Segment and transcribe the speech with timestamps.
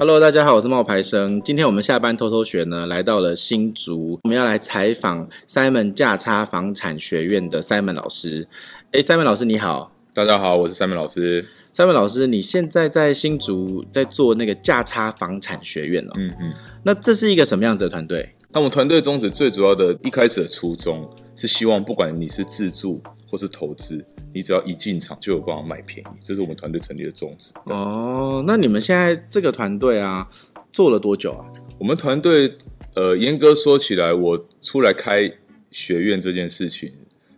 [0.00, 1.42] Hello，大家好，我是冒牌生。
[1.42, 8.46] 今天我们下班偷偷学呢，来到了新竹，我们要来采访 Simon 价差房产学院的 Simon 老师。
[8.92, 11.44] 哎，Simon 老师你好，大家好，我是 Simon 老师。
[11.74, 16.12] Simon 老师，你现在在新竹在做那个价差房产学院哦。
[16.14, 16.52] 嗯嗯，
[16.84, 18.36] 那这是一个什么样子的团队？
[18.52, 24.06] 那我们团队宗旨最主要的一开始的初衷是希望，不管你是自住或是投资。
[24.38, 27.52] 你只要一进场就有办法卖便宜，这是我们团队成立的宗旨。
[27.64, 30.28] 哦，那你们现在这个团队啊，
[30.72, 31.44] 做了多久啊？
[31.76, 32.56] 我们团队，
[32.94, 35.28] 呃，严格说起来，我出来开
[35.72, 36.92] 学院这件事情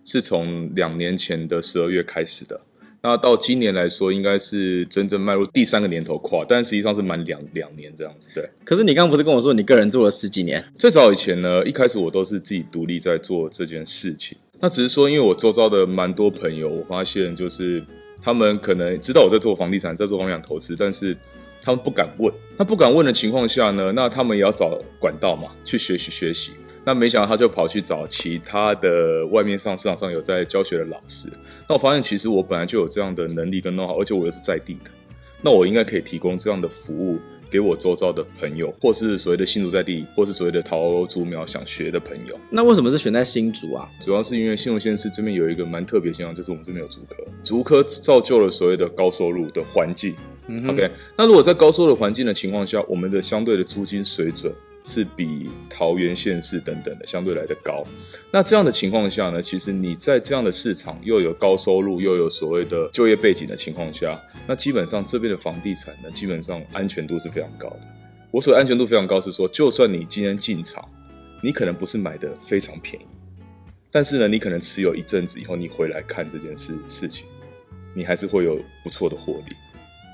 [0.05, 2.61] 是从两年前的十二月开始的。
[3.03, 8.29] 那到今年来说，应该是真正迈入第三个年头跨，但实际上是满两两年这样子。
[8.35, 8.47] 对。
[8.63, 10.63] 可是你刚刚不是跟我说你个人做了十几年？
[10.79, 14.37] 最早以前呢，一开始我都是自己独立在做这件事情。
[14.61, 17.83] 那只是说，因为我周遭的蛮多朋友，我发现就是
[18.23, 21.17] 他们可能知道我在做房地产，在做房地产投资，但是
[21.63, 22.33] 他们不敢问。
[22.59, 26.53] 那不敢问的情况下呢，那他们也要找管道嘛，去学习学习。
[26.85, 31.29] 那没想到他就跑去找其他的外面上市场上有在教学的老师。
[31.67, 34.91] 那我发现其实我本来就有这样的能力跟 know-how，而且我又是在地的，
[35.43, 37.19] 那我应该可以提供这样的服务。
[37.51, 42.39] 给我周遭的朋友，或是所谓的新竹在地，或是所谓的桃竹苗想学的朋友。
[42.49, 43.89] 那为什么是选在新竹啊？
[44.01, 50.15] 主要是因为新竹县市这边有一个蛮特别现象，就是我们这边有竹科，竹科造就了所谓的高收入的环境。
[50.47, 50.69] 嗯。
[50.69, 54.53] OK，那如果在高收入环境的情况下，我们的相对的租金水准。
[54.85, 57.85] 是比桃园县市等等的相对来的高，
[58.33, 67.81] 那这样的情况下呢，其实你在这样的市场又有高收入又有所谓的就业背景的情况下，那基本上这边的房地产呢，基本上安全度是非常高的。
[68.31, 70.89] 我所谓安全度非常高是说，就算你今天进场，
[71.43, 73.07] 你可能不是买的非常便宜，
[73.91, 77.27] 但是呢，你可能持有一阵子以后，你回来看这件事事情，
[77.95, 79.55] 你还是会有不错的获利。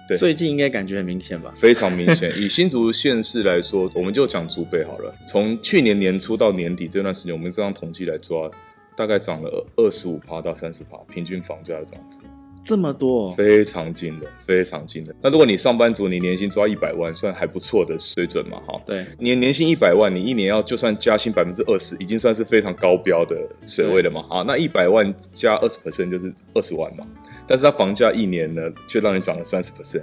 [0.09, 1.53] 对，最近应该感觉很明显吧？
[1.57, 2.33] 非常明显。
[2.37, 5.15] 以新竹县市来说，我们就讲竹北好了。
[5.27, 8.51] 从去年年初到年底这段时间，我们这样统计来抓，
[8.97, 12.19] 大概涨了二十五趴到三十趴，平均房价的涨幅
[12.65, 15.15] 这么多，非常惊人，非常惊人。
[15.23, 18.61] 那如果你上班族，你年薪抓一百万，算还不错的水准嘛？
[18.67, 23.37] 哈，对，年年薪一百万，你一年要就算加薪百分之二十，已经算是非常高标的
[23.67, 24.25] 水位了嘛？
[24.29, 27.07] 啊，那一百万加二十 percent 就是二十万嘛。
[27.47, 30.03] 但是它房价一年呢，却让你涨了三十 percent，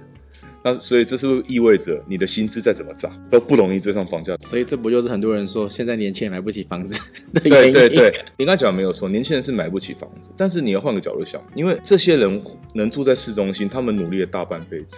[0.64, 4.36] 那所以这是不是意味着你的薪资再怎么涨都不容易追上房价？
[4.38, 6.94] 所以这不就是很多人说现在年轻人买不起房子
[7.34, 7.74] 的原因？
[7.74, 12.42] 对对对，你刚才讲的没有错，年轻人是买不起房子，但是你要换个角度想，因为这些人
[12.74, 14.98] 能住在市中心，他们努力了大半辈子，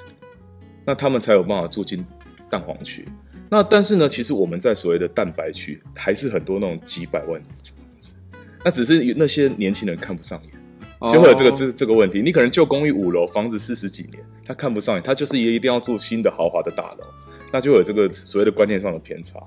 [0.85, 2.05] 那他们才有办法住进
[2.49, 3.07] 蛋黄区。
[3.49, 8.13] 那但是呢，其实我们在所谓的蛋白区，还是很多那种几百万的房子，
[8.63, 10.51] 那只是那些年轻人看不上眼。
[11.01, 17.05] 就会有这个这这个问题，你可能旧公寓五楼，房子四十几年，他看不上你，他就是一定要住新的豪华的大楼，
[17.51, 19.39] 那就有这个所谓的观念上的偏差。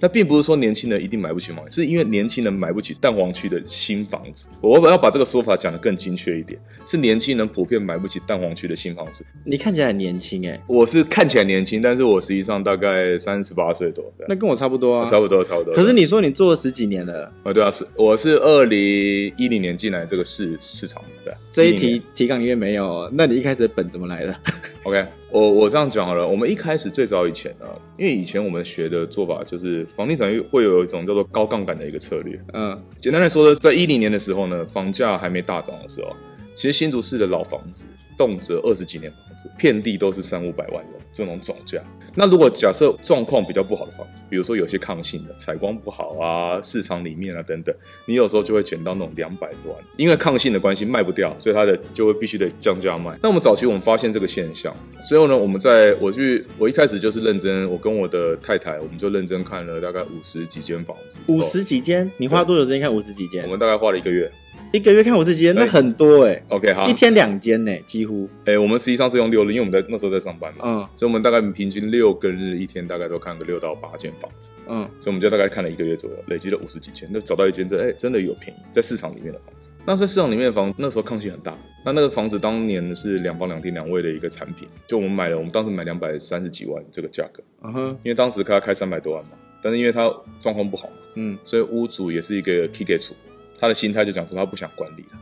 [0.00, 4.48] 那并不是说年轻人一定买不起房，是因为年轻人买不起蛋黄区的新房子。
[4.60, 9.24] 我要把这个说法讲得更精确一点，是年轻人普遍买不起蛋黄区的新房子。
[9.44, 14.04] 你看起来很年轻哎，我是看起来年轻，但是我实际上大概三十八岁多。
[14.28, 15.74] 那跟我差不多啊，差不多差不多。
[15.74, 17.32] 可是你说你做了十几年了？
[17.42, 21.36] 啊，对啊，是我是二零一零年进来这个市市场的。
[21.50, 24.36] 这一题提纲里面没有，那你一开始的本怎么来的
[24.84, 25.04] ？OK。
[25.30, 27.66] 我我这样讲好了，我们一开始最早以前呢，
[27.98, 32.40] 因为以前我们学的做法就是房地产会有一种叫做高杠杆的一个策略。
[32.54, 36.16] 嗯，简单来说呢，在一零年的时候呢，房价还没大涨的时候，
[36.54, 37.86] 其实新竹市的老房子
[38.18, 41.80] 动辄二十几年房子，遍地都是三五百万的这种总价。
[42.14, 47.72] 那如果假设状况比较不好的房子，比如说有些抗性的采光不好啊，市场里面啊等等，
[48.06, 53.16] 你有时候就会捡到那种两百多万，因为抗性的关系卖不掉，所以它的就会必须得降价卖。
[53.22, 54.74] 那我们早期我们发现这个现象，
[55.08, 61.18] 所以呢，我们在我去我一开始就是认真，我跟我的太太，我们就认真看了大概五十几间房子。
[61.28, 62.10] 五十几间？
[62.16, 63.44] 你花多久时间看五十几间？
[63.44, 64.28] 我们大概花了一个月。
[64.70, 66.44] 一个月看五十几间，那很多哎、欸。
[66.50, 68.28] OK，好，一天两间呢，几乎。
[68.44, 70.62] 哎、欸，我们实际上是用六日，因为我们在那时候在上班嘛。
[70.62, 70.88] 嗯。
[70.94, 74.50] 所以，我们大概平均六个日一天，大概都看个六到八间房子。
[74.68, 74.86] 嗯。
[75.00, 79.72] 所以，我们就大概看了一个月左右，累积了五十几间，那找到一间这哎、欸、真的有便宜，在市场里面的房子。
[79.86, 81.56] 那在市场里面的房子，那时候抗性很大。
[81.84, 87.42] 那那个房子当年是两房两厅两卫的一个产品，就我们买了，我们当时买两百三十几万这个价格。
[87.62, 87.86] 嗯哼。
[88.02, 89.30] 因为当时他开三百多万嘛，
[89.62, 93.14] 但是因为他状况不好嘛，嗯，所以屋主也是一个给出，
[93.58, 95.18] 他的心态就讲说他不想管理了。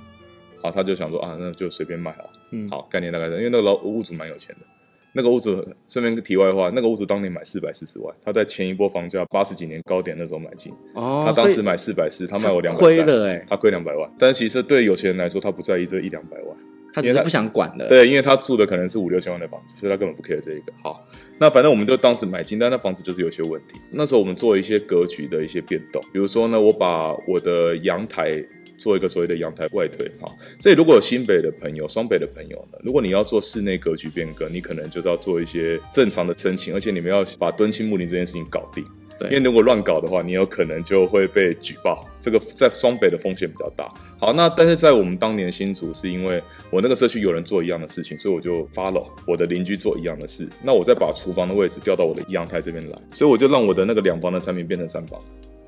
[0.62, 2.30] 好，他就想说啊，那就随便卖了。
[2.50, 4.66] 嗯，好，概念大概是，因为那个老屋主蛮有钱的。
[5.12, 10.72] 那个屋主顺便题外话，那个屋主当年买四百四十万，他在前一波房价八十几年高点那时候买进。
[10.94, 12.78] 哦，他当时买四百四，他卖我两百。
[12.80, 14.10] 亏了哎，他亏两百万。
[14.18, 16.56] 但是其实对有钱人来说，他不在意这一两百万。
[16.96, 17.86] 他只是不想管的。
[17.88, 20.72] 对，因为他住的可能是五六千万的房子，所以他根本不 care 这一个。
[20.82, 21.06] 好，
[21.38, 23.76] 那反正我们就当时买金，但那房子就是有些问题。
[23.90, 28.42] 那时候我们做了一些格局的一些变动，比如说呢，我把我的阳台
[28.78, 30.10] 做一个所谓的阳台外推。
[30.18, 38.82] 哈，这里如果有新北的朋友、双北的朋友呢，如果你要做室内格局变更，你可能就是要做一些正常的申请，而且你们要把敦亲睦邻这件事情搞定。
[39.18, 43.92] 对，因为如果乱搞的话，你有可能就会被举报，这个在双北的风险比较大。
[44.18, 55.20] 好，那但是在我们当年新竹，是因为我那个社区有人做一样的事情，所以我就发了我的邻居做一样的事，那我再把厨房的位置调到我的阳台这边来，所以我就让我的那个两房的产品变成三房，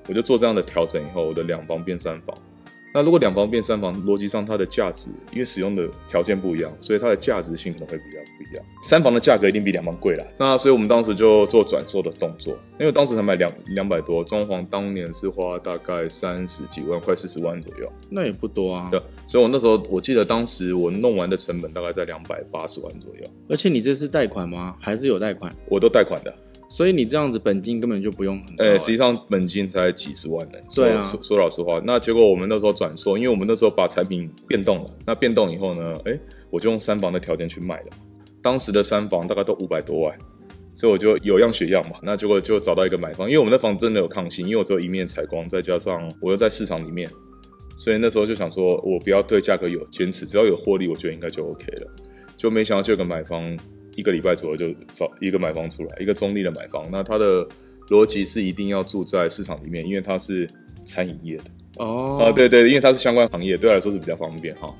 [0.08, 2.36] 我就做这样的调整以后，我的两房变三房。
[2.94, 8.64] 那如果两房变三房，逻辑上它的价值，因为使用的条件不一样，所以它的价值性可能会比较不一样。
[8.82, 10.24] 三房的价格一定比两房贵啦。
[10.38, 17.92] 那所以我们当时就做转售的动作，因为当时才买两两百多，装潢当年是花大概三十几万，快四十万左右。
[18.08, 18.88] 那也不多啊。
[18.90, 23.22] 对，所以我那时候我记得当时我弄完的成本大概在两百八十万左右。
[23.48, 24.74] 而且你这是贷款吗？
[24.80, 25.52] 还是有贷款？
[25.68, 26.34] 我都贷款的。
[26.70, 30.58] 所以你这样子本金根本就不用很多，欸，哎，实际上本金才几十万呢。
[30.74, 36.16] 对啊，说，说老实话，那结果我们那时候转售，因为我们那时候把产品变动了，那变动以后呢，哎，
[36.50, 37.86] 我就用三房的条件去卖了。
[38.42, 40.16] 当时的三房大概都五百多万，
[40.74, 41.96] 所以我就有样学样嘛。
[42.02, 47.10] 那结果就找到一个买方，因为我们的房子真的有抗性，因为我只有一面采光，再加上我又在市场里面，
[47.78, 51.86] 所以那时候就想说，我不要对价格有坚持，只要有获利，我觉得应该就 OK 了。
[52.36, 53.56] 就没想到就有个买方。
[53.98, 56.80] 一个礼拜左右就找一个买方出来，一个中立的买方。
[56.88, 57.44] 那他的
[57.88, 60.48] 逻辑是一定要住在市场里面，因为他是
[60.86, 61.44] 餐饮业的。
[61.78, 64.72] 哦，啊，对对，因为他是相关行业，对他来说是比较方便哈。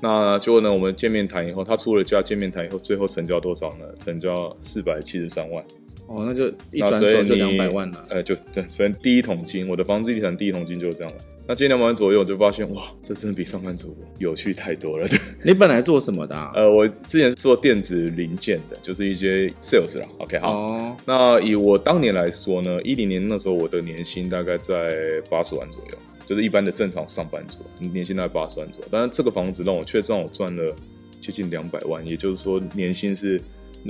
[0.00, 3.86] 那结果呢，我们见面谈以后，他出了价，见面谈以后，最后成交多少呢？
[4.00, 5.64] 成交四百七十三万。
[6.06, 8.06] 哦，那就一转手就两百万了。
[8.10, 11.18] 呃，就对，所以第一桶金，我的房子地产第一桶金就是这样了。
[11.46, 15.08] 那今年两百万左右，我就发现哇，这真的比上班族有趣太多了。
[15.08, 16.52] 对， 你本来做什么的啊？
[16.54, 20.06] 呃，我之前是做电子零件的，就是一些 sales 啦。
[20.18, 20.52] OK，好。
[20.52, 20.96] 哦。
[21.06, 24.94] 那以我当年来说呢，一零年那时候我的年薪大概在
[25.30, 28.88] 八十万左右，就是一般的正常上班族年薪大概八十万左右。
[28.90, 30.74] 但是这个房子让我却让我赚了
[31.18, 33.40] 接近两百万，也就是说年薪是。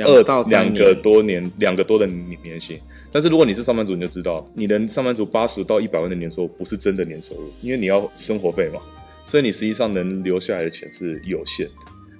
[0.02, 2.78] 二到两个多年，两个多的年薪。
[3.12, 8.80] 但是如果你是上班族，你就知道，你的上班族八十到一百万的年收入不是真的年收入，因为你要生活费嘛，
[9.26, 11.72] 所以你实际上能留下来的钱是有限的。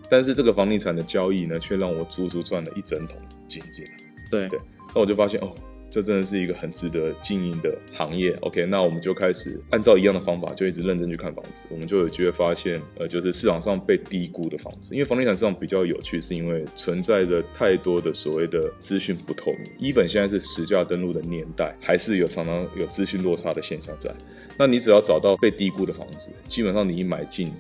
[0.09, 3.19] 但是这个房地产的交易呢，却让我足足赚了一整桶
[3.49, 3.91] 金进来。
[4.31, 4.59] 对对，
[4.95, 5.53] 那我就发现哦。
[5.95, 8.37] 这真的是一个很值得经营的行业。
[8.41, 11.67] OK，那我们就开始按照一样的方法，就一直认真去看房子。
[11.71, 14.93] 我们就有机会发现，呃，就是市场上被低估的房子。
[14.93, 19.93] 因为房地产市场比较有趣，是因为存在着太多的所谓的资讯不透明。
[19.93, 24.13] even 现在是实价登录的年代，还是有常常有资讯落差的现象在。
[24.59, 27.53] 那你只要找到被低估的房子，基本上你一买进。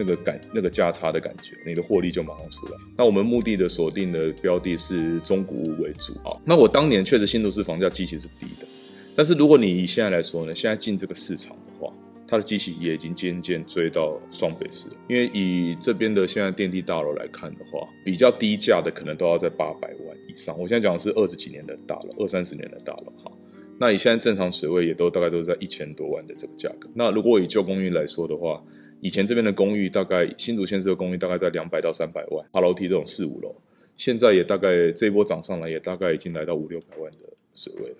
[0.00, 2.72] 那个感，那个价差的感觉，你的获利就马上出来。
[2.96, 6.32] 那我们目的的锁定的标的是中古屋为主啊。
[6.42, 8.66] 那我当年确实新都市房价基期是低的，
[9.14, 11.92] 但是如果你以现在来说呢，现在进这个市场的话，
[12.26, 14.94] 它的基期也已经渐渐追到双北市了。
[15.06, 20.58] 因为以这边的现在电梯大楼来看的话，比较低价的可能都要在八百万以上。
[20.58, 23.30] 我现在讲的是二十几年的大楼，二三十年的大楼哈。
[23.78, 26.88] 那以现在正常水位也都大概都是在一千多万的这个价格。
[26.94, 28.62] 那如果以旧公寓来说的话，
[29.00, 33.54] 以前这边的公寓大概新竹县市的公寓大概在两百到三百万，爬楼梯这种四五楼，
[33.96, 37.18] 现在也大概这一波涨上来，也大概已经来到五六百万的
[37.54, 37.96] 水位了。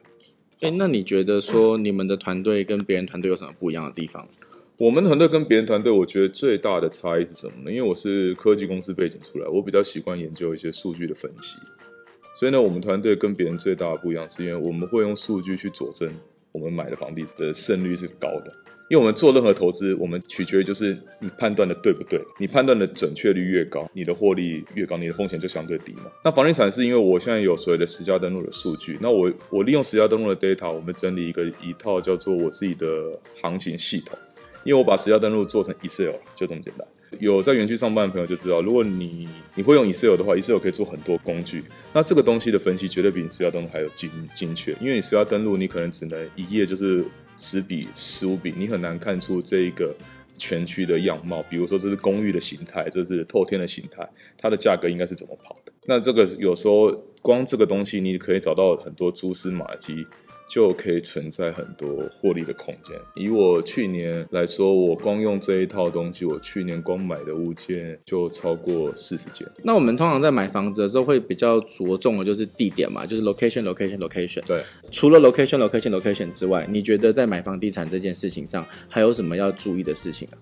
[0.61, 4.29] 哎、欸，那你觉得说你们的团队跟别人团队有什么不一样的地方？
[4.77, 7.71] 我们团队跟别人团队，我觉得最大的差异是什么呢？
[7.71, 11.57] 因为我是科技公司背景出来，我比较习惯研究一些数据的分析，
[12.35, 16.11] 所以呢，我们团队跟别人最大的不一样，是因为我们会用数据去佐证
[16.53, 18.53] 我们买的房地产的胜率是高的。
[18.91, 26.11] 因为我们做任何投资，我们取决于就是你判断的对不对，你判断的准确率越高，你的获利越高，你的风险就相对低嘛。
[26.25, 34.19] 那房地产是因为我现在有所谓的实价登录的数据，那我我利用实价登录的 data，我们整理一个一套叫做我自己的行情系统，
[34.65, 36.85] 因为我把实价登录做成 Excel，就这么简单。
[37.21, 47.05] 有在园区上班的朋友就知道，如果你你会用 Excel 的话，Excel 可以做很多工具，那这个东西的分析绝对比你实价登录还有精精确，因为你实价登录你可能只能一页就是。
[47.41, 49.97] 十笔十五笔，你很难看出这一个
[50.37, 51.43] 全区的样貌。
[51.51, 54.07] 比如说，这是公寓的形态，这是透天的形态，
[54.39, 55.73] 它的价格应该是怎么跑的？
[55.87, 56.93] 那这个有时候
[57.23, 60.07] 光这个东西，你可以找到很多蛛丝马迹。
[60.51, 61.89] 就可以存在很多
[62.21, 62.99] 获利的空间。
[63.15, 69.47] 以我去年来说，我光用这一套东西，我去年光买的物件就超过四十件。
[69.63, 74.45] 那我们通常在买房子的时候，会比较着重的就是地点嘛，就是 location location location。
[74.45, 74.65] 对。
[74.91, 80.35] 除了 location location location 之外，你觉得在买房地产这件事情上，还有什么要注意的事情啊？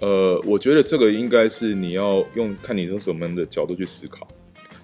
[0.00, 4.26] 呃，我觉得这个应该是你要用看你从什么的角度去思考。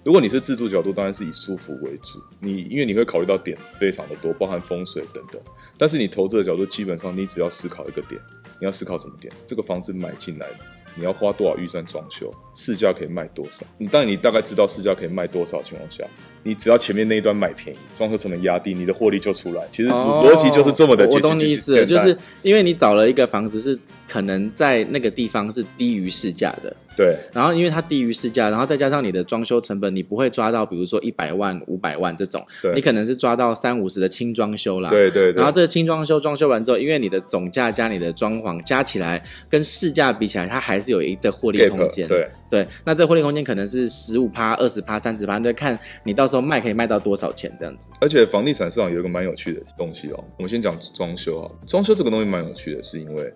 [0.09, 2.19] 如果你是自住角度，当然是以舒服为主。
[2.41, 5.38] 你因为你会考虑到点非常的多，包含风水等等。
[5.77, 8.19] 但是你投资的角度，基本上你只要思考一个点，
[8.59, 9.31] 你要思考什么点？
[9.45, 10.61] 这个房子买进来的，
[10.95, 12.33] 你要花多少预算装修？
[12.55, 13.67] 市价可以卖多少？
[13.77, 16.03] 你当然你大概知道市价可以卖多少情况下，
[16.43, 19.62] 你只要前面那一段买便宜，装修成本压低，你的获利就出来。
[19.71, 21.07] 其实逻辑就是这么的。
[21.07, 26.75] 我懂你意思，就是因为你找了一个房子是可能在那个地方是低于市价的。
[26.99, 34.90] 对，然后因为它低于市价，然后再加上你的装修成本，你不会抓到，比如说一百万、五百万这种，对，你可能是抓到三五十的轻装修啦。
[34.90, 35.35] 对对对。
[35.35, 42.09] 然后这个轻装修装修完之后，因为你的总价加你的装潢加起来跟市价比起来，它还是有一个获利空间。
[42.09, 47.81] 对对，那这个获利空间可能是十五趴、二十趴、三十趴，就看你到时候卖可以卖到多少钱这样子。
[48.00, 53.33] 而且房地产市场有一个蛮有趣的东西哦，我们先讲装修啊，装修这个东西蛮有趣的，是因为。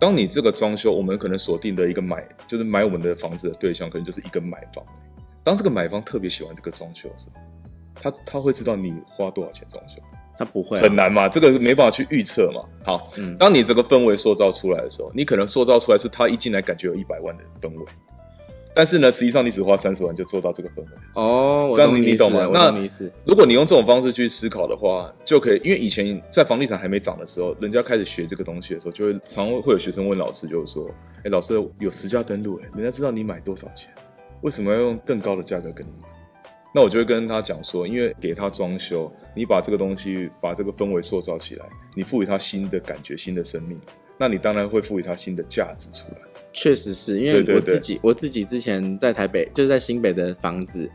[0.00, 4.82] 当你这个装修，我们可能锁定的一个买，就是买我们的房子的对象，可能就是一个买方。
[5.44, 7.40] 当这个买方特别喜欢这个装修的时候，
[7.94, 10.00] 他他会知道你花多少钱装修，
[10.38, 12.64] 他不会、啊、很难嘛，这个没办法去预测嘛。
[12.82, 17.84] 好，嗯，当你这个氛围塑造出来的时候，你可能塑造出来是他一进来感觉有一百万的氛围。
[18.74, 22.48] 但是呢，实际上你只花三十万就做到这个氛围哦，这样你懂吗？
[22.52, 22.70] 那
[23.24, 33.92] 如果你用这种方式去思考的话，就可以，因为以前在房地产还没涨的时候，人家开始学这个东西的时候，就会常会有学生问老师，就是说，哎、欸，老师有实价登录，哎，人家知道你买多少钱，
[34.42, 36.08] 为什么要用更高的价格跟你买？
[36.72, 43.76] 那我就会跟他讲说，因为给他装修，你把这个东西把这个氛围塑造起来，你赋予他新的感觉、新的生命，
[44.20, 46.18] 那你当然会赋予它新的价值出来。
[46.52, 50.90] 确实是因为我自己，对对对，我自己之前在台北，就是在新北的房子，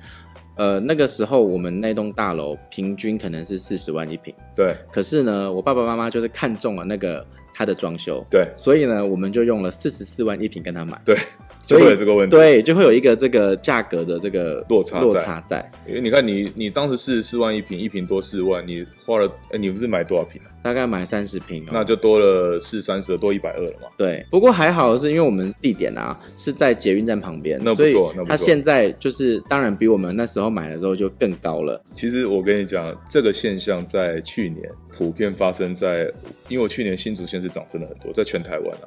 [0.58, 4.75] 呃，那个时候我们那栋大楼平均可能是四十万一平，对。
[4.91, 11.17] 可是呢，我爸爸妈妈就是看中了那个他的装修，对，所以呢，我们就用了四十四万一平跟他买，对。
[11.65, 15.69] 就会有这个问题，对，就会有一个这个价格的这个落差落差在。
[15.88, 20.51] 因为你看你，你你当时四十四万一平，一平多四万，你花了，哎，你不是买多少平啊？
[20.62, 23.88] 大概买三十坪，那就多了四三十，多一百二了嘛。
[23.98, 28.29] 对，不过还好的是，因为我们地点啊是在捷运站旁边，那不错，那不错。
[28.29, 31.84] 它现在就是当然比我们那时候买的时候就更高了。
[31.93, 36.12] 其实我跟你讲，这个现象在去年普遍发生在，
[36.48, 38.86] 因为我去年新竹县是涨真的很多，在全台湾啊，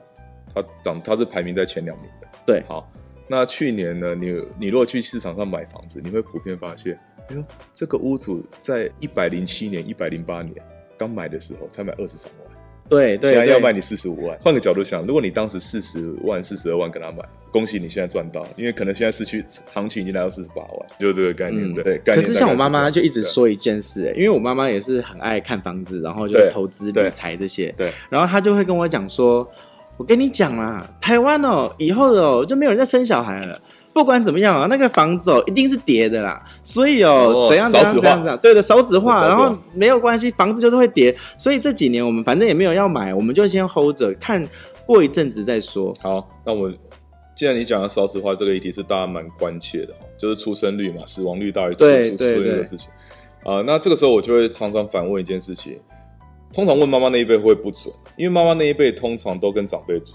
[0.54, 2.27] 它涨它是排名在前两名的。
[2.48, 2.90] 对，好。
[3.26, 4.14] 那去年呢？
[4.14, 10.54] 你你如果去市场上买房子，你会普遍发现，哎呦，这个屋主在一百零七年、一百零八年
[10.96, 12.56] 刚买的时候才买二十三万，
[12.88, 14.38] 对对，现在要卖你四十五万。
[14.40, 21.62] 换个角度想，如果你当时四十万、四十二万跟他买，恭喜你现在赚到，因为可能现在市区行情已经来到四十八万，就是这个概念。
[21.70, 22.24] 嗯、对，概念。
[22.24, 29.46] 可是像我妈妈就一直说一件事，哎，因为我妈妈也是很爱看房子，然后就是投资理财这些，对，对，然后她就会跟我讲说。
[29.98, 33.60] 我跟你讲啦，台湾哦，以后哦就没有人再生小孩了。
[33.92, 36.40] 不管怎么样啊，那个房子哦一定是跌的啦。
[36.62, 41.14] 所以哦，怎样怎样怎样，对的，少子化，然后没有关系，房子就是会跌。
[41.36, 44.46] 所以这几年我们反正也没有要买，我们就先 hold 着，看
[44.86, 45.92] 过一阵子再说。
[46.00, 46.72] 好，那我
[47.34, 52.88] 既然你讲的少子化这个议题是大家蛮关切的，就是出生率嘛，死亡率大于出出生率的事情
[53.42, 53.64] 啊。
[53.66, 55.76] 那这个时候我就会常常反问一件事情。
[56.52, 60.14] 通常问妈妈那一辈会不准，因为妈妈那一辈通常都跟长辈住。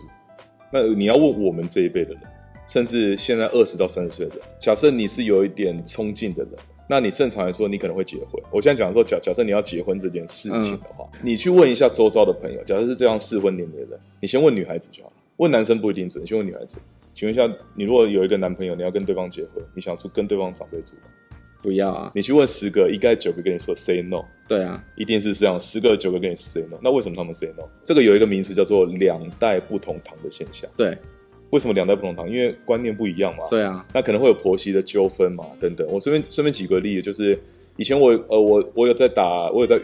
[0.72, 2.22] 那你要问我们这一辈的人，
[2.66, 6.54] 甚至现在二十到三十岁的人，假设你是有一点冲劲的人，
[6.90, 8.42] 那你正常来说你可能会结婚。
[8.52, 16.24] 我现在讲说，假假设你要结婚这件事情的话，嗯、你去问一下周遭的朋友，假设是这样适婚年龄的人，你先问女孩子就好了，问男生不一定准。
[16.24, 16.78] 你先问女孩子，
[17.14, 21.02] 请问一下，你如果有一个男朋友，你要跟对方结婚，你想住跟对方长辈住吗？
[21.64, 22.12] 不要啊！
[22.14, 24.26] 你去问十个，一概九个跟你说 say no。
[24.50, 26.78] 对啊，一定是这样，十个九个跟你 say no。
[26.84, 27.64] 那为什么他们 say no？
[27.86, 30.70] 这个有一个名词叫做两代不同堂的现象。
[30.76, 30.98] 对，
[31.52, 32.30] 为什么两代不同堂？
[32.30, 33.46] 因为观念不一样嘛。
[33.50, 35.88] 对啊，那可能会有婆媳的纠纷嘛，等等。
[35.88, 37.40] 我顺便顺便举个例子，就是
[37.78, 39.80] 以前我呃我我有在打，我有在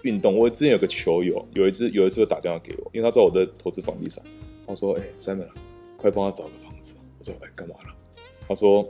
[0.00, 0.34] 运动。
[0.34, 4.24] 我之前有个球友，有一次有一次会打电话给我，因为他知道我在投资房地产。
[4.66, 5.46] 他说：“哎、欸、，Simon，
[5.98, 7.94] 快帮他找个房子。”我说：“哎、欸，干嘛了？”
[8.48, 8.88] 他说：“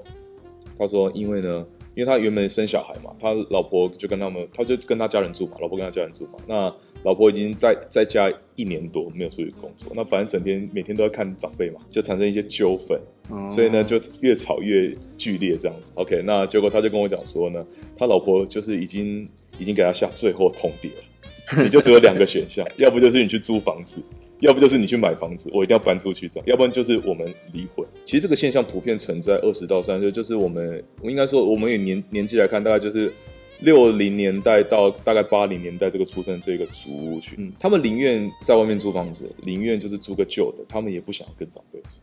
[0.79, 1.67] 他说因为呢。”
[1.99, 6.35] 因为他原本生小孩嘛，他老婆就跟他们，他就跟他家人住嘛，老婆跟他家人住嘛。
[6.47, 12.97] 那老婆已经在在家一年多没有出去工作，那反正整天每天都要看长辈嘛，就产生一些纠纷，
[13.31, 15.91] 哦、所以呢就越吵越剧烈这样子。
[15.97, 19.29] OK，那结果他就跟我讲说呢，他老婆就是已经
[19.59, 24.01] 已经给他下最后通牒了，你就只有两个选项， 要不就是你去租房子。
[24.41, 27.85] 要不就是你去买房子，我一定要搬出去这样；要不然就是我们离婚。
[28.09, 33.13] 其实这个现象普遍存在二十到三十岁，就是我们，我应该说，我们以年年纪来看，大概就是
[33.61, 41.99] 六零年代到大概八零年代这个出生这个租屋群，嗯、他们宁愿在外面租房子，宁愿就是租个旧的，他们也不想跟长辈住。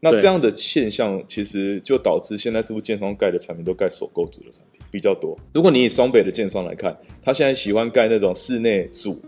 [0.00, 5.34] 那这样的现象其实就导致现在是不是建商盖的产品都盖首购族的产品比较多？
[5.54, 9.18] 如果你以双北的建商来看，他现在喜欢盖那种室内住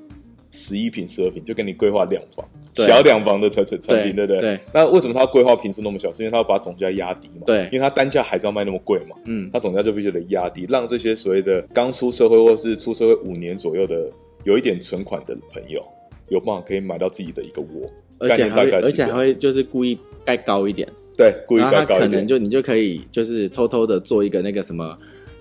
[0.50, 4.40] 十一平、十二平，就给你规划两房、对小两房的产产产品，对不对？
[4.40, 4.60] 对。
[4.72, 6.12] 那为什么他规划平数那么小？
[6.12, 7.42] 是因为他要把总价压低嘛？
[7.46, 7.64] 对。
[7.66, 9.16] 因为他单价还是要卖那么贵嘛？
[9.26, 9.48] 嗯。
[9.52, 14.08] 他总价就必须得压低，让这些所谓的刚出社会或是出社会五年左右的
[14.44, 15.84] 有一点存款的朋友，
[16.28, 17.90] 有办法可以买到自己的一个窝。
[18.20, 24.96] 而且还会，而且还会就是故意盖高一点，对，故意盖高一点，可能就你就可以就是偷偷的做一个那个什么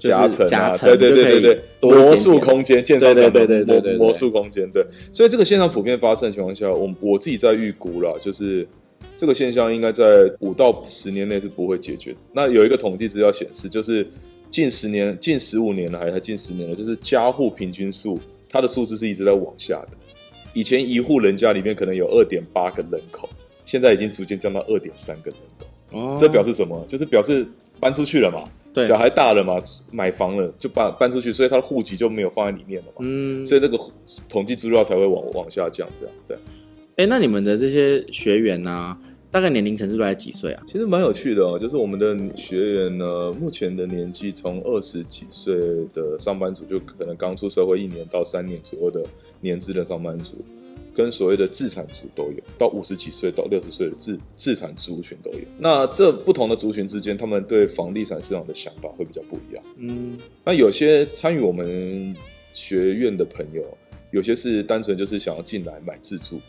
[0.10, 0.48] 夹层，
[0.88, 4.86] 对对对对对，魔术空间，建商对对对对对，魔术空间，对。
[5.12, 8.68] 所以这个现象普遍发生的情况下，我我自己在预估了，就是
[9.16, 10.04] 这个现象应该在
[10.40, 12.16] 五到十年内是不会解决。
[12.34, 14.06] 那有一个统计资料显示，就是
[14.50, 18.20] 近十年、近十五年了，还是近十年了，就是家户平均数，
[18.50, 19.98] 它的数字是一直在往下的。
[20.54, 23.28] 以前一户人家里面可能有二点八个人口，
[23.66, 25.68] 现在已经逐渐降到二点三个人口。
[25.98, 26.84] 哦，这表示什么？
[26.88, 27.46] 就是表示
[27.84, 29.62] 搬出去了嘛，对，小孩大了嘛，
[29.92, 33.02] 买房了就搬搬出去，所以他的户籍就没有放在里面了嘛。
[33.02, 33.78] 嗯，所以这个
[34.30, 36.38] 统计资料才会往往下降，这样对。
[36.96, 38.98] 哎，那你们的这些学员呢、啊，
[39.30, 40.63] 大概年龄层是都在几岁啊？
[40.68, 45.56] 其实蛮有趣的哦，就是我们的学员呢，目前的年纪从二十几岁
[45.94, 49.04] 的上班族，就可能刚出社会一年到三年左右的。
[49.44, 50.38] 年资的上班族，
[50.96, 55.40] 跟所谓的自产族都有，到五十几岁到六十岁的自自产族群都有。
[55.58, 59.64] 那这不同的族群之间，他们对房地产市场的想法会比较不一样。
[59.78, 62.16] 嗯，那有些参与我们
[62.54, 63.78] 学院的朋友，
[64.12, 66.40] 有些是单纯就是想要进来买自住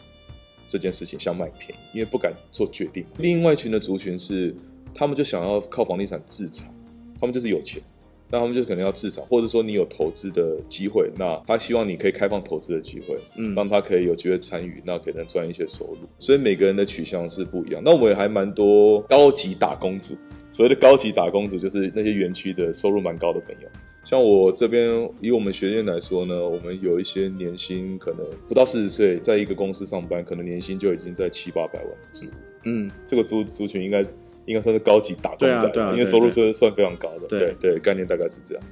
[0.68, 3.04] 这件事情，想买便宜，因为不敢做决定。
[3.18, 4.54] 另外一群的族群是，
[4.94, 6.72] 他们就想要靠房地产自产，
[7.18, 7.82] 他们就是有钱。
[8.30, 15.98] 那他们就可能要自产，或者说你有投资的机会，那他希望你可以开放投资的机会，嗯，让他可以有机会参与，那可能赚一些收入。
[16.18, 17.80] 所以每个人的取向是不一样。
[17.84, 20.14] 那我们也还蛮多高级打工族，
[20.50, 23.68] 所谓的高级打工族就是那些园区的收入蛮高的朋友。
[24.04, 32.26] 像我这边以我们学院来说呢，我们有一些年薪可能不到四十岁，在一个公司上班，可能年薪就已经在七八百万族。
[32.64, 34.02] 嗯，这个族族群应该。
[34.46, 37.26] 应该算是高级打工仔，因为收入是算非常高的。
[37.28, 38.64] 对对，概念大概是这样。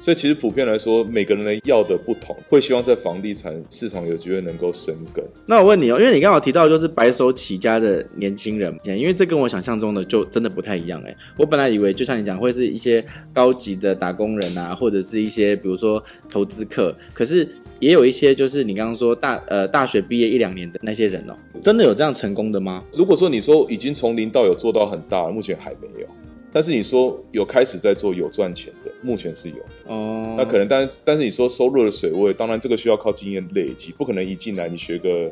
[0.00, 5.24] 所以其实普遍来说，每个人的要的不同，会希望在房地产市场有机会能够生根。
[5.44, 11.16] 那我问你哦，因为你刚好提到就是白手起家的年轻人，因为这跟我想象中的就真的不太一样哎。
[11.36, 16.00] 我本来以为就像你讲，会是一些高级的打工人啊，或者是一些比如说
[16.30, 17.48] 投资客，可是。
[17.80, 22.84] 也有一些就是你刚刚说大呃大学毕业一两年的那些人哦，真的有这样成功的吗？
[22.92, 26.06] 如果说你说已经从零到有做到很大，目前还没有。
[26.50, 30.34] 但是你说有开始在做有赚钱的，目前是有的哦。
[30.36, 35.30] 那可能但但是你说收入的水位，当然这个需要靠经验累积，不可能一进来你学个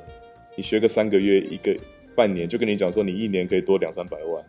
[0.56, 1.74] 你学个三个月一个
[2.14, 4.44] 半年就跟你讲说你一年可以多两三百万，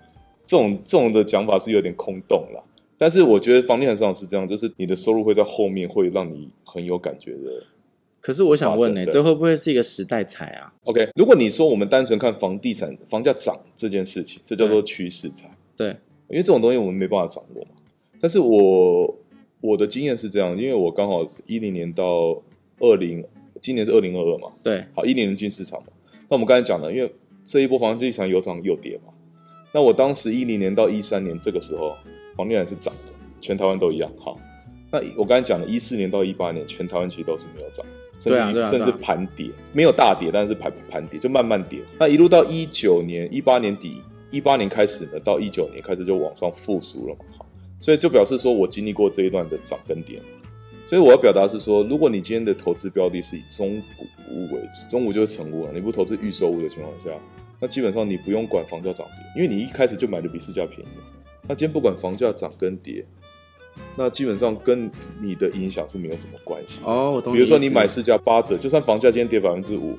[0.45, 2.61] 这种这种的讲法是有点空洞了。
[2.97, 7.63] 但是我觉得房地产市场是这样，就是你的收入会在后面会让你很有感觉的。
[8.27, 15.49] 可是我想问呢、欸，这会不会是一个时代财啊？OK，如果你说我们单纯看房地产房价涨这件事情，这叫做趋势财。
[15.77, 15.87] 对，
[16.27, 17.69] 因为这种东西我们没办法掌握嘛。
[18.19, 19.17] 但是我
[19.61, 22.37] 我的经验是这样，因为我刚好是一零年到
[22.79, 23.23] 二零，
[23.61, 24.51] 今年是二零二二嘛。
[24.61, 25.87] 对，好，一零年进市场嘛。
[26.27, 27.09] 那我们刚才讲了，因为
[27.45, 29.13] 这一波房地产有涨有跌嘛。
[29.71, 31.95] 那我当时一零年到一三年这个时候，
[32.35, 34.11] 房地产是涨的，全台湾都一样。
[34.19, 34.37] 好，
[34.91, 37.85] 那我刚才讲了，一四年到一八年，全台湾其实都是没有涨。
[38.19, 41.81] 甚至、啊啊啊、甚至盘跌，没有大跌，但是盘盘跌就慢慢跌。
[41.99, 44.01] 那一路到一九年、一八年底、
[44.31, 47.25] 一八年开始呢，到一九年开始就往上复苏了嘛。
[47.37, 47.45] 好，
[47.79, 50.19] 所以就表示说我经历过这一段的涨跟跌。
[50.87, 57.11] 所以我要表达是说，如果你今天的投资标的是以中古屋为主，中古就是成屋了，你不投资预售屋的情况下，
[57.59, 60.89] 那基本上你不用管房价涨跌，因为你一开始就买的比市价便宜。
[61.47, 63.05] 那今天不管房价涨跟跌。
[63.95, 64.89] 那基本上跟
[65.21, 67.11] 你的影响是没有什么关系哦。
[67.11, 67.33] 我懂。
[67.33, 69.97] 比如说你买市价八折，就算房价今天跌百分之五。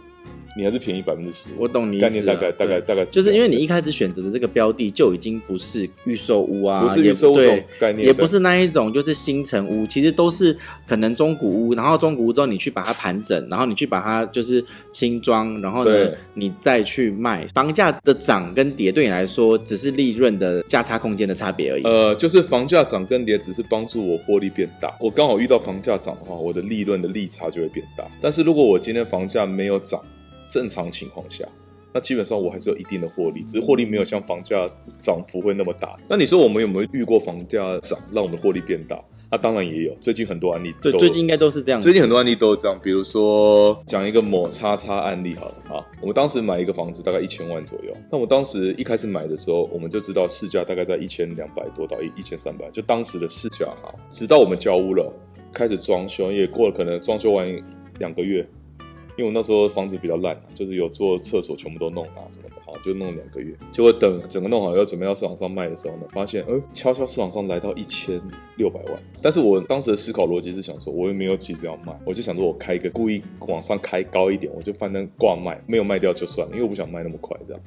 [0.56, 10.56] 你还是便宜百分之十，我懂你概念，大概大概大概是，就是因为你一开始选择的这个标的就已经不是预售屋啊，不是预售屋这种概念，也不是那一种就是新城屋，其实都是
[10.86, 21.82] 可能中古屋，然后中古屋之后你去把它盘整，然后你去把它就是轻装，然后呢你再去卖，房价的涨跟跌对你来说只是利润的价差空间的差别而已。
[21.84, 28.04] 呃，就是房价涨跟跌只是帮助我获利变大，我刚好遇到房价涨的话，我的利润的利差就会变大。
[28.20, 30.00] 但是如果我今天房价没有涨，
[30.48, 31.44] 正常情况下，
[31.92, 35.96] 那基本上我还是有一定的获利，只是获利没有像房价涨幅会那么大。
[36.08, 39.02] 那你说我们有没有遇过房价涨让我们的获利变大？
[39.30, 41.78] 啊，当然也有，最近很多案例，对，最近应该都是这样。
[41.78, 55.12] 最近很多案例都是这样，比如说讲一个某叉叉案例好了啊，我们当时买一个房子大概一千万左右，那我当时一开始买的时候，我们就知道市价大概在一千两百多到一一千三百，就当时的市价哈，直到我们交屋了，
[55.52, 57.46] 开始装修，也过了可能装修完
[57.98, 58.48] 两个月。
[59.18, 63.52] 因为我那时候房子比较烂，就是有做厕所全部都弄啊什么的，好就弄两个月。
[63.72, 68.22] 结果等整个弄好要准备到市场上卖的时候呢，发现，呃，悄悄市场上来到一千
[68.56, 69.02] 六百万。
[69.20, 77.60] 但是我当时的思考逻辑是想说，我又没有急着要卖，我就想说我开一个故意往上开高一点，我就反正挂卖，没有卖掉就算了，因为我不想卖那么快这样。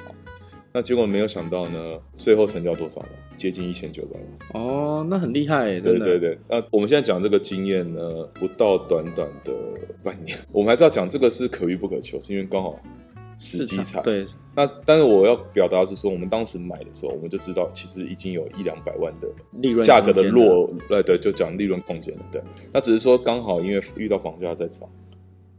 [0.73, 3.09] 那结果没有想到呢，最后成交多少呢？
[3.37, 4.17] 接近一千九百
[4.53, 4.63] 万。
[4.63, 6.37] 哦，那很厉害，对对对。
[6.47, 9.51] 那我们现在讲这个经验呢，不到短短的
[10.01, 12.79] 半年， 我们还是要讲这个是可遇不可求，是因为刚好
[13.35, 14.25] 时机才对。
[14.55, 19.27] 那但是我要表达是说，我们当时买的时候，我们就知道其实已经有一两百万的
[19.59, 22.21] 利润价格的落，对对，就讲利润空间了。
[22.31, 24.87] 对，那只是说刚好因为遇到房价在涨，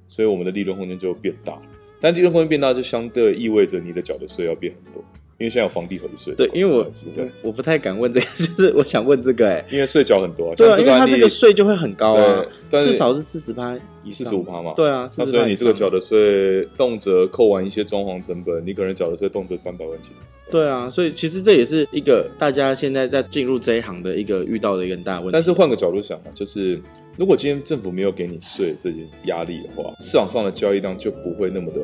[0.07, 1.59] 所以我们的利润空间就变大。
[2.03, 5.03] 但利润空间变大，就相对意味着你的缴的税要变很多，
[5.39, 6.35] 因为现在有房地合一税。
[6.35, 6.85] 对，因为我
[7.15, 14.75] 对我不太敢问这个，就是我想问这个，哎， 因为税缴很多，对啊，因为它这个税就会很高啊，至少是四十趴以上，四十五趴嘛。
[14.77, 20.11] 对啊，那所以你这个缴的税，动辄扣完一些装潢成本，你可能缴的税动辄三百万起。
[20.51, 25.31] 对啊，所以其实这也是一个大家现在在进入这一行的一个遇到的一个很大问题。
[25.33, 26.81] 但是换个角度想啊，就是。
[27.17, 31.81] 如果今天政府没有给你税这些压力的话，市场上的交易量就不会那么的，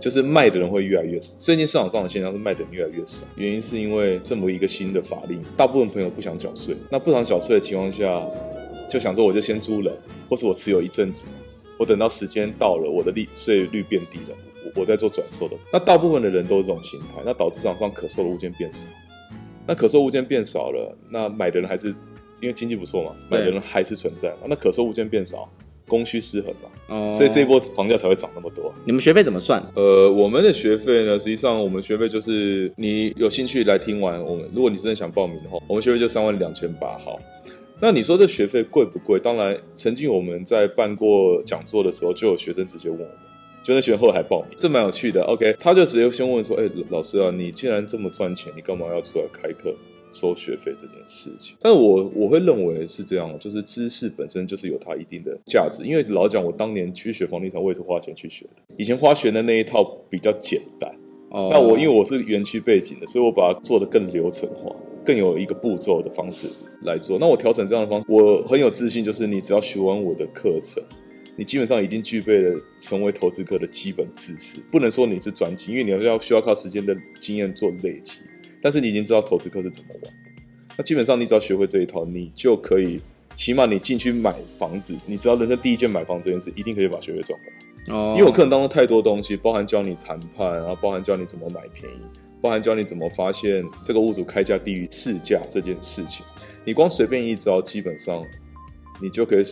[0.00, 1.36] 就是卖的人会越来越少。
[1.38, 6.76] 最近市场上的现象是卖的人越来越少，原因是因为政府一个新的法令，大部分朋友不想缴税。
[6.90, 8.20] 那不想缴税的情况下，
[8.90, 9.96] 就想说我就先租了，
[10.28, 11.24] 或是我持有一阵子，
[11.78, 15.54] 我等到时间到了，我的利税率变低了，我我再做转售的。
[15.72, 18.88] 那大部分的人都是这种心态，那导致市场上可售的物件变少。
[19.68, 21.94] 那可售物件变少了，那买的人还是。
[22.40, 25.48] 因为经济不错嘛，买的人还是存在嘛，那可售物件变少，
[25.86, 28.72] 供需失衡嘛，哦，所以这一波房价才会涨那么多。
[28.84, 29.62] 你们学费怎么算？
[29.74, 36.98] 呃，我们的学费呢，实际上我们学费就是你有兴趣来听完我们，如果你真的想报名的话，我们学费就三万两千八。
[36.98, 37.18] 好，
[37.80, 39.18] 那你说这学费贵不贵？
[39.18, 43.14] 当然，曾经我们在办过讲座的时候，就有学生直接问我们，
[43.62, 45.22] 就那学生后来还报名，这蛮有趣的。
[45.22, 49.74] OK，他就直接先问说：“哎，老师啊，你既然这么赚钱，你干嘛要出来开课？”
[50.10, 55.84] 收学费这件事情，但是我我会认为是这样，就是知识本身就是有它一定的价值。
[55.84, 58.62] 因为老讲，我当年去学房地产，我也是花钱去学的。
[58.76, 60.90] 以前花学的那一套比较简单，
[61.30, 66.46] 哦，那我因为我是园区背景的，所以我把它做的更流程化，更有一个步骤的方式
[66.82, 67.18] 来做。
[67.18, 70.82] 那我调整这样的方式，我很有自信，就是你只要学完我的课程，
[71.36, 74.58] 你基本上已经具备了成为投资客的基本知识。
[74.70, 78.18] 不能说你是专精，因为你要需要靠时间的经验做累积。
[78.60, 80.10] 但是你已经知道投资客是怎么玩的，
[80.76, 83.00] 那基本上你只要学会这一套，你就可以，
[83.36, 87.96] 起码你进去买房子，你知道人生第一件买房这件事，一定可以把学费赚回来。
[87.96, 92.00] 哦，因为我课程当中太多东西，包含教你谈判，然后包含教你怎么买便宜，
[92.40, 96.24] 包含教你怎么发现这个屋主开价低于市价这件事情，
[96.64, 98.22] 你光随便一招，基本上
[99.00, 99.44] 你就可以，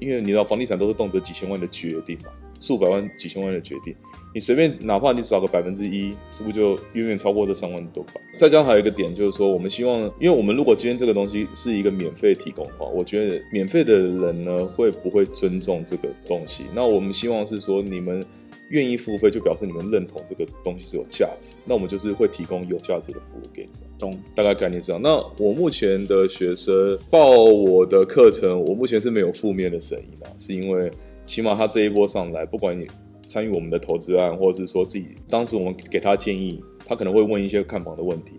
[0.00, 2.30] 因为你知道房地产都是动辄几千万的决定嘛。
[2.58, 3.94] 数百万、几千万的决定，
[4.32, 8.20] 你随便哪怕你少个百分之一，是不是就远远超过这三万多块？
[8.36, 16.64] 再加上还有一个点，就是说，我们希望，因为我们如果今天这个东西是一个免费提供的话，我觉得免费的人呢会不会尊重这个东西？
[16.74, 18.24] 那我们希望是说，你们
[18.70, 21.56] 愿意付费，就表示你们认同这个东西是有价值。
[21.64, 23.90] 那我们就是会提供有价值的服务给你们。
[23.98, 24.18] 懂？
[24.34, 25.00] 大概概念是这样。
[25.02, 30.90] 那我目前的学生报我的课程，我目前是没有负面的声音的，是因为。
[31.26, 32.86] 起码他这一波上来，不管你
[33.26, 38.32] 参与我们的投资案，或者是说自己当时我们给他建议，他可能会问一些看房的问题，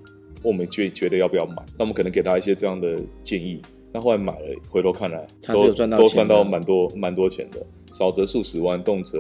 [0.44, 3.62] 或我们觉觉得要不要买，那我们可能给他一些这样的建议。
[3.92, 9.18] 那后来买了，回头看来都都赚到蛮多蛮多钱的，少则数十万，动辄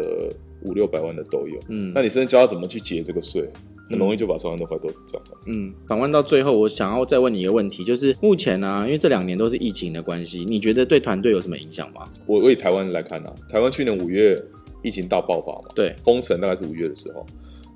[0.63, 1.57] 五六百万的都有。
[1.69, 3.49] 嗯，那你甚至教他怎么去结这个税？
[3.89, 5.37] 很容易就把三万多块都赚了。
[5.47, 12.03] 嗯，访问到最后，我想要再问你一个问题，就是目前呢、啊，因为这两年都是疫情的关系，你觉得对团队有什么影响吗？
[12.25, 14.35] 我我以台湾来看呢、啊，台湾去年五月
[14.81, 17.25] 疫情大爆发嘛，对，封城大概是五月的时候。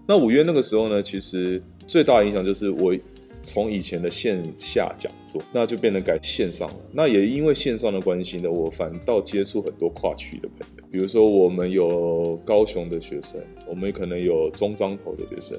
[0.07, 2.95] 那五月那个时候呢，其实最大的影响就是我
[3.41, 6.75] 从以前的线下讲座，那就变得改线上了。
[6.91, 15.57] 那也因为线上的关系呢，我反倒接触很多跨区的朋友，比如说我们有高雄的学生，我们可能有中彰投的学生。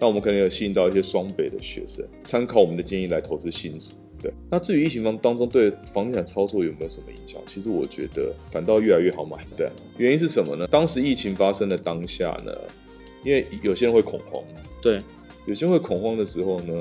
[0.00, 3.88] 那我们可能有吸引到一些双北的学生，参考我们的建议来投资新竹。
[4.20, 7.40] 对，那至于疫情方当中对房地产操作有没有什么影响？
[7.46, 9.36] 其实我觉得反倒越来越好买。
[9.56, 10.66] 对，原因是什么呢？
[10.66, 12.52] 当时疫情发生的当下呢，
[13.24, 14.42] 因为有些人会恐慌。
[14.82, 14.98] 对，
[15.46, 16.72] 有些人会恐慌的时候呢，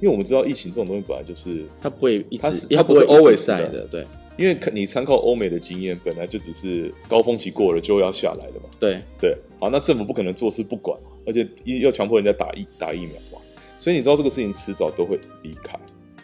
[0.00, 3.84] 因为我们知道疫情这种东西本来就是它不会一直，它是它不是 always 在的。
[3.88, 8.68] 对，因为你参考欧美的经验，本来就只是高峰期过了就要下来的嘛。
[8.78, 11.46] 对对，好，那政府不可能坐视不管，而且
[11.80, 13.38] 要强迫人家打疫打疫苗嘛。
[13.78, 15.78] 所以你知道这个事情迟早都会离开，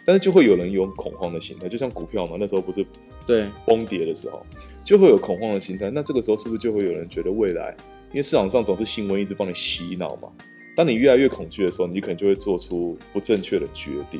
[0.05, 2.85] 但是就会有人有恐慌的心态，就像股票嘛，那时候不是
[3.25, 4.45] 对崩跌的时候，
[4.83, 5.89] 就会有恐慌的心态。
[5.89, 7.75] 那这个时候是不是就会有人觉得未来，
[8.11, 10.29] 因为市场上总是新闻一直帮你洗脑嘛？
[10.75, 14.19] 当你越来越恐惧的时候，你可能就会做出不正确的决定。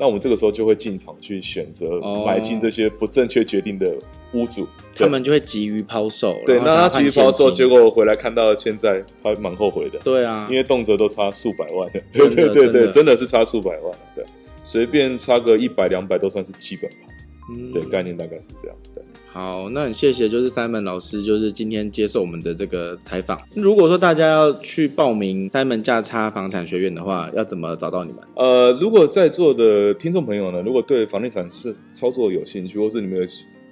[0.00, 3.94] 那我们这个时候就会进场去选择买进这些不正确决定的
[4.32, 6.40] 屋主，他们就会急于抛售。
[6.46, 9.98] 对，那他急于抛售，结果回来看到现在，他蛮后悔的。
[9.98, 12.00] 对啊，因为动辄都差数百万的。
[12.14, 13.92] 对对对对，真的是差数百万。
[14.16, 14.24] 对，
[14.64, 17.14] 随便差个一百两百都算是基本盘。
[17.50, 18.76] 嗯，对，概念大概是这样。
[18.94, 19.02] 对。
[19.32, 23.38] 好，那很谢谢，就是 Simon 老师，就是今天接受我们的这个采访。
[23.54, 28.20] 如果说大家要去报名 Simon 价差房产学院的话，要怎么找到你们？
[28.34, 33.26] 呃，如果在座的听众朋友呢，如果对房地产是操作有兴趣，或是你们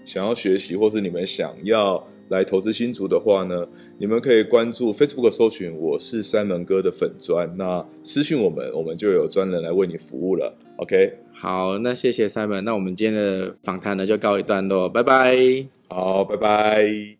[0.05, 3.67] 想要学习，或是你们想要来投资新竹的话呢，
[3.99, 10.55] 你们可以关注 Facebook 搜寻我是 Simon 哥的粉砖，那私讯我们，我们就有专人来为你服务了。
[10.77, 11.15] OK。
[11.41, 15.37] 好，那谢谢 Simon，那我们今天的访谈呢就告一段落，拜拜。
[15.89, 17.18] 好，拜拜。